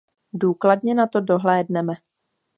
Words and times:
Důkladně 0.33 0.95
na 0.95 1.07
to 1.07 1.19
dohlédneme. 1.21 1.93